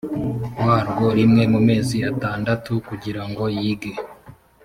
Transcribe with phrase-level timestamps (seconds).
[0.65, 3.93] warwo rimwe mu mezi atandatu kugira ngo yige